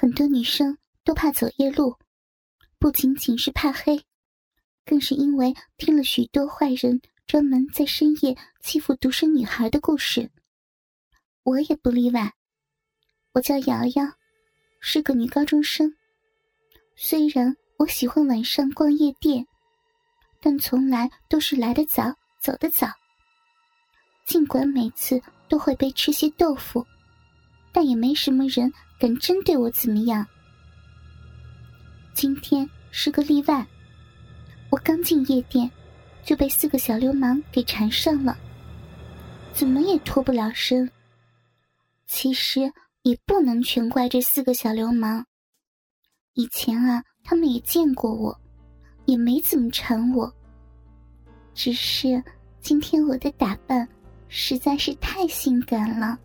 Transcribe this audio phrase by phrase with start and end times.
[0.00, 1.94] 很多女生都怕走夜路，
[2.78, 4.02] 不仅仅是怕黑，
[4.86, 10.30] 更是因为听了许多坏人专门在深夜欺负独生女孩的故事。
[11.42, 12.32] 我也不例外。
[13.32, 14.10] 我叫瑶瑶，
[14.80, 15.94] 是个女高中生。
[16.96, 19.46] 虽然我喜欢晚上逛夜店，
[20.40, 22.10] 但从来都是来得早，
[22.40, 22.88] 走得早。
[24.26, 26.86] 尽管每次都会被吃些豆腐，
[27.70, 30.26] 但也没什么人敢真对我怎么样。
[32.12, 33.66] 今天是个例外，
[34.68, 35.70] 我刚进夜店，
[36.22, 38.36] 就被四个小流氓给缠上了，
[39.54, 40.86] 怎么也脱不了身。
[42.06, 45.24] 其实也不能全怪这四个小流氓。
[46.34, 48.38] 以前啊，他们也见过我，
[49.06, 50.30] 也没怎么缠我。
[51.54, 52.22] 只是
[52.60, 53.88] 今天我的打扮
[54.28, 56.18] 实在是太性感了。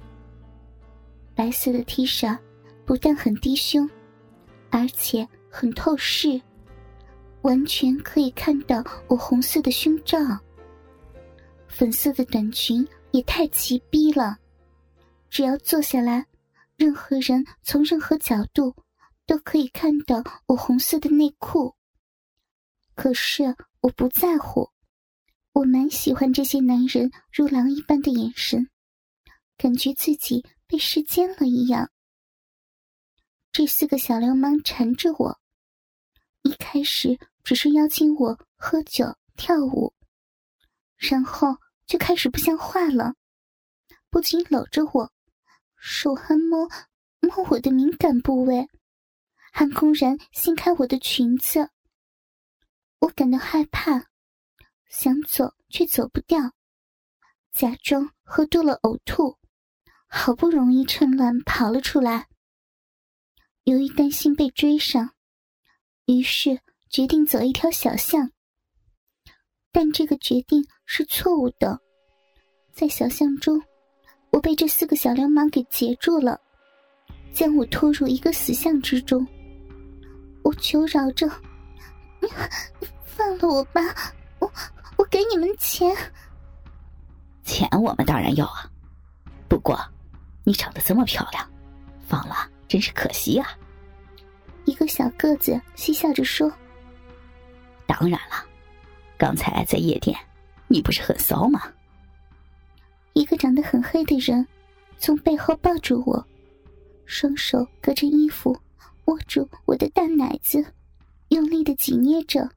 [1.34, 2.38] 白色的 T 恤
[2.86, 3.90] 不但很低胸，
[4.70, 6.40] 而且很透视，
[7.42, 10.18] 完全可以看到我红色的胸罩。
[11.68, 14.38] 粉色的短裙也太奇逼了。
[15.30, 16.26] 只要坐下来，
[16.78, 18.76] 任何人从任何角度
[19.26, 21.76] 都可以看到我红色的内裤。
[22.94, 24.70] 可是我不在乎，
[25.54, 28.70] 我蛮喜欢这些男人如狼一般的眼神，
[29.58, 31.90] 感觉自己被视奸了一样。
[33.58, 35.40] 这四个小流氓缠着我，
[36.42, 39.06] 一开始只是邀请我喝酒
[39.38, 39.94] 跳舞，
[40.98, 43.16] 然后就开始不像话了，
[44.10, 45.10] 不仅搂着我。
[45.78, 46.68] 手还摸
[47.22, 48.68] 摸我的敏感部位，
[49.54, 51.70] 还公然掀开我的裙子。
[53.00, 54.08] 我感到害怕，
[54.90, 56.52] 想走却走不掉，
[57.54, 59.38] 假装喝多了呕吐，
[60.10, 62.28] 好不容易趁乱跑了出来。
[63.66, 65.10] 由于担心被追上，
[66.06, 66.60] 于是
[66.92, 68.30] 决定走一条小巷。
[69.72, 71.80] 但这个决定是错误的，
[72.72, 73.60] 在小巷中。
[74.30, 76.40] 我被这四个小流氓给截住了，
[77.34, 79.26] 将我拖入一个死巷之中。
[80.44, 81.28] 我求饶着
[83.04, 83.82] ：“放了我吧，
[84.38, 84.52] 我
[84.98, 85.92] 我给你们钱。”
[87.44, 88.70] 钱我们当然要啊，
[89.48, 89.76] 不过
[90.44, 91.52] 你长得这么漂亮，
[92.08, 93.48] 放了真是可惜啊。
[94.66, 96.52] 一个小个子嬉笑着说
[97.86, 98.46] ：“当然了，
[99.18, 100.18] 刚才在夜店，
[100.68, 101.72] 你不是很骚吗？”
[103.14, 104.46] 一个长得很黑的人
[104.98, 106.28] 从背后抱住我，
[107.06, 108.60] 双手隔着衣服
[109.06, 110.66] 握住我的大奶子，
[111.30, 112.50] 用力的挤捏着。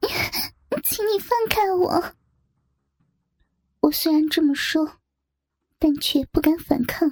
[0.82, 2.14] 请你放开我！
[3.80, 4.98] 我虽然这么说，
[5.78, 7.10] 但却不敢反抗，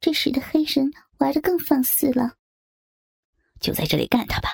[0.00, 2.32] 这使得黑人玩的更放肆了。
[3.60, 4.50] 就在这里干他吧！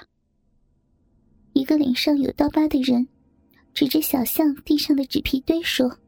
[1.53, 3.06] 一个脸上有刀疤的人
[3.75, 5.98] 指着小巷地上的纸皮堆说。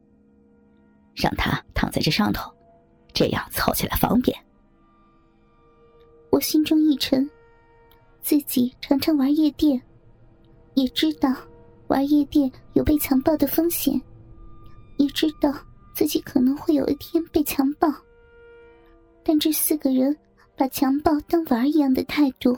[1.14, 2.52] 让他躺在这上头，
[3.12, 4.36] 这样操起来方便。
[6.30, 7.28] 我心中一沉，
[8.20, 9.80] 自己常常玩夜店，
[10.74, 11.32] 也知道
[11.86, 14.00] 玩夜店有被强暴的风险，
[14.96, 15.54] 也知道
[15.94, 17.88] 自己可能会有一天被强暴。
[19.24, 20.16] 但这四个人
[20.56, 22.56] 把强暴当玩一样的态度，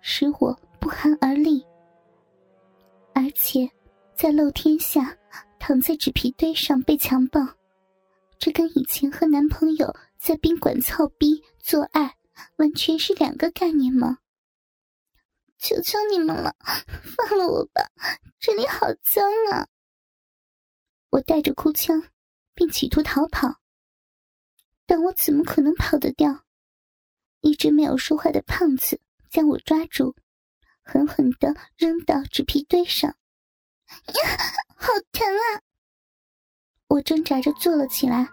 [0.00, 1.64] 使我不寒而栗。
[3.14, 3.70] 而且，
[4.16, 5.16] 在露天下
[5.58, 7.40] 躺在纸皮堆上被强暴。
[8.38, 12.16] 这跟以前和男朋友在宾馆操逼做爱，
[12.56, 14.18] 完全是两个概念吗？
[15.58, 16.54] 求求你们了，
[17.16, 17.88] 放了我吧，
[18.38, 19.68] 这里好脏啊！
[21.10, 22.02] 我带着哭腔，
[22.54, 23.48] 并企图逃跑，
[24.86, 26.40] 但我怎么可能跑得掉？
[27.40, 30.14] 一直没有说话的胖子将我抓住，
[30.82, 34.30] 狠狠的扔到纸皮堆上，呀，
[34.76, 35.60] 好疼啊！
[36.88, 38.28] 我挣扎着坐了起来，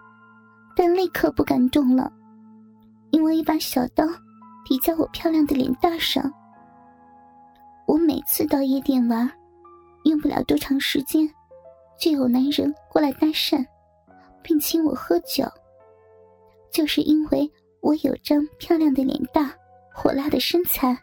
[0.74, 2.10] 但立刻不敢动了，
[3.10, 4.06] 因为一把小刀
[4.64, 6.32] 抵在我漂亮的脸蛋上。
[7.86, 9.30] 我每次到夜店玩，
[10.04, 11.28] 用不了多长时间，
[11.98, 13.66] 就有男人过来搭讪，
[14.42, 15.44] 并请我喝酒。
[16.72, 19.56] 就是因为我有张漂亮的脸蛋、
[19.94, 20.96] 火辣的身材，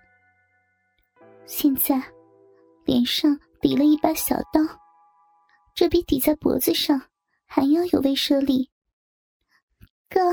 [1.46, 2.02] 现在
[2.86, 4.62] 脸上抵了一把小刀，
[5.74, 7.02] 这比抵在脖子上。
[7.52, 8.70] 还要有威慑力，
[10.08, 10.32] 哥，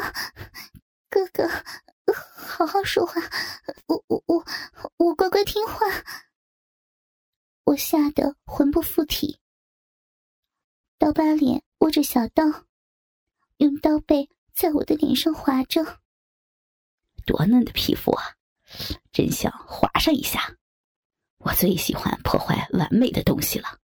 [1.09, 1.49] 哥哥，
[2.13, 3.23] 好好说话，
[3.87, 4.45] 我我我
[4.99, 5.87] 我乖乖听话。
[7.65, 9.41] 我吓得魂不附体，
[10.99, 12.45] 刀疤脸握着小刀，
[13.57, 16.01] 用刀背在我的脸上划着。
[17.27, 18.37] 多嫩的皮肤啊，
[19.13, 20.57] 真想划上一下。
[21.37, 23.79] 我最喜欢破坏完美的东西了。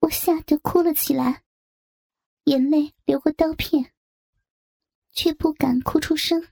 [0.00, 1.44] 我吓得哭了起来，
[2.44, 3.94] 眼泪流过刀片，
[5.12, 6.48] 却不敢哭出声。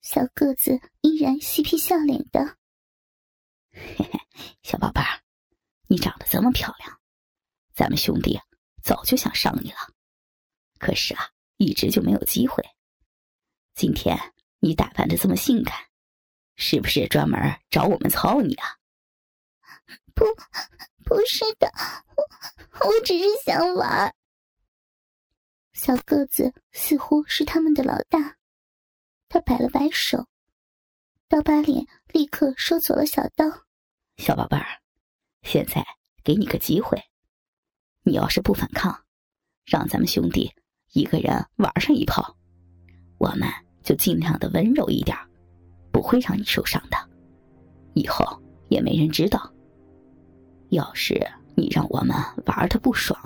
[0.00, 2.58] 小个子依然嬉皮笑脸的
[3.70, 4.20] ：“嘿嘿，
[4.62, 5.22] 小宝贝儿，
[5.86, 7.00] 你长得这么漂亮，
[7.72, 8.40] 咱们兄弟
[8.82, 9.78] 早就想上你了，
[10.78, 12.62] 可是啊，一直就没有机会。
[13.74, 14.18] 今天
[14.60, 15.76] 你打扮的这么性感，
[16.56, 17.38] 是不是专门
[17.70, 18.66] 找我们操你啊
[20.14, 20.24] ？”“不。”
[21.06, 21.70] 不是的，
[22.16, 24.14] 我我只是想玩。
[25.74, 28.38] 小个子似乎是他们的老大，
[29.28, 30.26] 他摆了摆手，
[31.28, 33.44] 刀疤脸立刻收走了小刀。
[34.16, 34.80] 小宝贝儿，
[35.42, 35.84] 现在
[36.24, 36.98] 给你个机会，
[38.00, 39.04] 你要是不反抗，
[39.66, 40.54] 让咱们兄弟
[40.94, 42.34] 一个人玩上一炮，
[43.18, 43.48] 我们
[43.82, 45.16] 就尽量的温柔一点，
[45.90, 46.96] 不会让你受伤的，
[47.94, 48.24] 以后
[48.68, 49.52] 也没人知道。
[50.70, 51.20] 要是
[51.56, 53.16] 你让我们玩的不爽，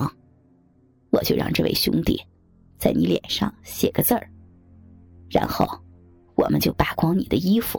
[1.11, 2.19] 我就让这位兄弟
[2.79, 4.31] 在你脸上写个字儿，
[5.29, 5.67] 然后
[6.37, 7.79] 我们就扒光你的衣服，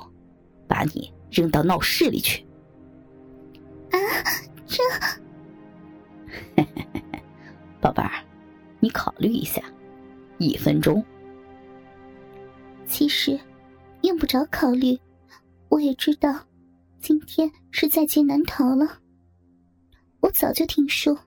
[0.67, 2.45] 把你扔到闹市里去。
[3.89, 3.97] 啊，
[4.67, 4.83] 这，
[7.81, 8.23] 宝贝儿，
[8.79, 9.63] 你考虑一下，
[10.39, 11.03] 一分钟。
[12.87, 13.39] 其实
[14.01, 14.99] 用不着考虑，
[15.69, 16.43] 我也知道，
[16.99, 18.99] 今天是在劫难逃了。
[20.21, 21.17] 我早就听说，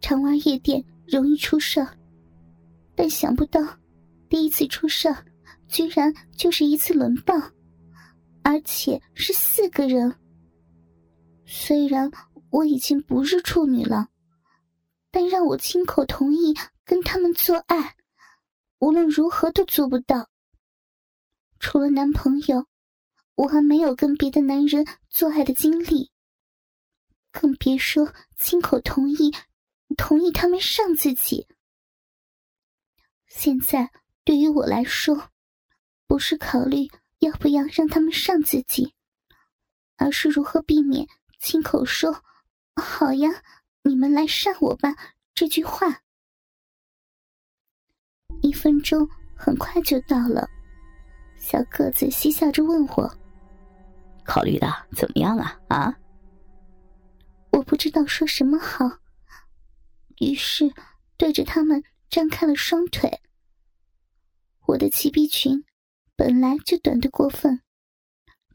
[0.00, 1.86] 常玩夜店容易出事，
[2.94, 3.60] 但想不到
[4.28, 5.14] 第一次出事，
[5.68, 7.34] 居然就是一次轮暴，
[8.42, 10.12] 而且是四个人。
[11.46, 12.10] 虽然
[12.50, 14.08] 我已经不是处女了，
[15.10, 17.94] 但让我亲口同意跟他们做爱，
[18.78, 20.28] 无论如何都做不到。
[21.58, 22.66] 除了男朋友，
[23.34, 26.10] 我还没有跟别的男人做爱的经历。
[27.32, 29.34] 更别说亲口同意，
[29.96, 31.48] 同意他们上自己。
[33.26, 33.90] 现在
[34.22, 35.30] 对于我来说，
[36.06, 36.88] 不是考虑
[37.18, 38.94] 要不要让他们上自己，
[39.96, 41.08] 而是如何避免
[41.40, 42.22] 亲口说
[42.76, 43.42] “好呀，
[43.82, 44.94] 你们来上我吧”
[45.34, 46.03] 这句话。
[48.44, 50.46] 一分钟很快就到了，
[51.38, 53.18] 小个子嬉笑着问我
[54.22, 55.58] ：“考虑的怎么样啊？
[55.68, 55.96] 啊？”
[57.52, 58.84] 我不知道说什么好，
[60.20, 60.70] 于是
[61.16, 63.10] 对着他们张开了双腿。
[64.66, 65.64] 我的齐臂裙
[66.14, 67.62] 本来就短的过分，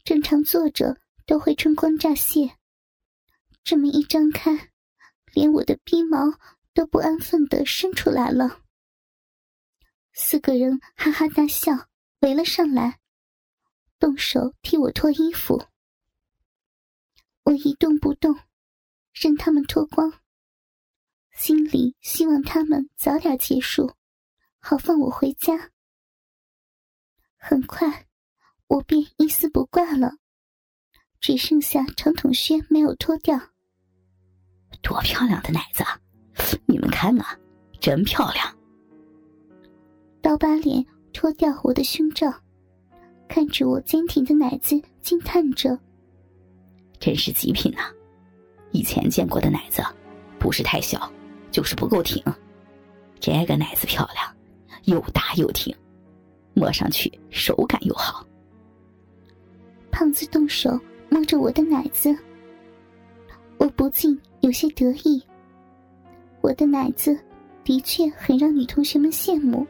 [0.04, 0.96] 正常坐着
[1.26, 2.52] 都会春光乍泄，
[3.64, 4.70] 这么一张开，
[5.34, 6.18] 连我的逼毛
[6.74, 8.60] 都不安分的伸出来了。
[10.22, 11.88] 四个人哈哈大笑，
[12.20, 13.00] 围了上来，
[13.98, 15.64] 动手替我脱衣服。
[17.44, 18.38] 我一动不动。
[19.12, 20.20] 任他们脱光，
[21.32, 23.96] 心里希望他们早点结束，
[24.60, 25.72] 好放我回家。
[27.36, 28.06] 很快，
[28.68, 30.12] 我便一丝不挂了，
[31.18, 33.36] 只剩下长筒靴没有脱掉。
[34.80, 35.82] 多漂亮的奶子，
[36.66, 37.36] 你们看啊，
[37.80, 38.59] 真漂亮！
[40.22, 42.32] 刀疤脸脱掉我的胸罩，
[43.28, 45.78] 看着我坚挺的奶子，惊叹着
[47.00, 47.90] ：“真是极品呐！”
[48.72, 49.82] 以前见过的奶子，
[50.38, 51.10] 不是太小，
[51.50, 52.22] 就是不够挺。
[53.18, 54.36] 这个奶子漂亮，
[54.84, 55.74] 又大又挺，
[56.54, 58.24] 摸上去手感又好。
[59.90, 60.78] 胖子动手
[61.08, 62.16] 摸着我的奶子，
[63.58, 65.22] 我不禁有些得意。
[66.40, 67.18] 我的奶子
[67.64, 69.66] 的确很让女同学们羡慕，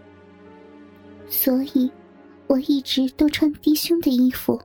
[1.31, 1.91] 所以
[2.47, 4.61] 我一直都穿低胸的衣服，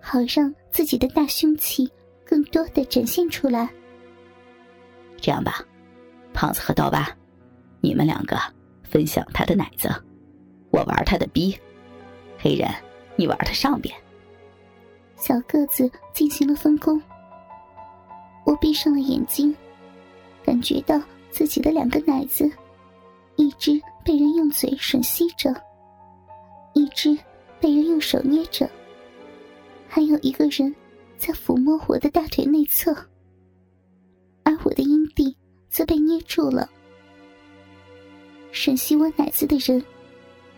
[0.00, 1.86] 好让自己的大胸器。
[2.28, 3.70] 更多的展现出来。
[5.16, 5.64] 这样吧，
[6.34, 7.08] 胖子和刀疤，
[7.80, 8.36] 你们两个
[8.82, 9.88] 分享他的奶子，
[10.70, 11.56] 我玩他的逼。
[12.36, 12.68] 黑人，
[13.14, 13.94] 你玩他上边。
[15.14, 17.00] 小个子进行了分工。
[18.44, 19.54] 我闭上了眼睛，
[20.44, 22.50] 感觉到自己的两个奶子，
[23.36, 25.52] 一只被人用嘴吮吸着，
[26.74, 27.18] 一只
[27.60, 28.70] 被人用手捏着，
[29.88, 30.72] 还有一个人。
[31.18, 32.94] 在抚摸我的大腿内侧，
[34.42, 35.34] 而我的阴蒂
[35.70, 36.68] 则被捏住了。
[38.52, 39.82] 吮吸我奶子的人，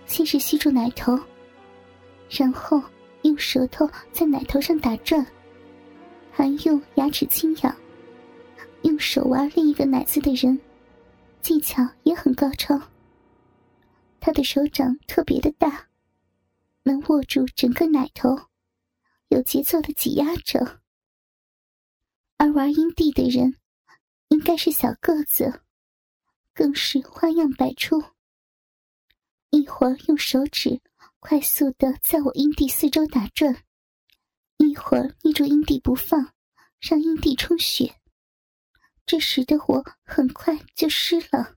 [0.05, 1.17] 先是吸住奶头，
[2.29, 2.83] 然后
[3.23, 5.25] 用舌头在奶头上打转，
[6.33, 7.73] 还用牙齿轻咬。
[8.83, 10.59] 用手玩另一个奶子的人，
[11.41, 12.77] 技巧也很高超。
[14.21, 15.89] 他的手掌特别的大，
[16.83, 18.37] 能握住整个奶头，
[19.29, 20.81] 有节奏的挤压着。
[22.37, 23.57] 而玩阴蒂的人，
[24.29, 25.63] 应该是小个子，
[26.55, 28.03] 更是花样百出。
[29.51, 30.81] 一会儿用手指
[31.21, 33.65] 快速的在我阴蒂四周打转，
[34.59, 36.33] 一会儿捏住阴蒂不放，
[36.81, 37.95] 让阴蒂充血。
[39.07, 41.57] 这时的我很快就湿了。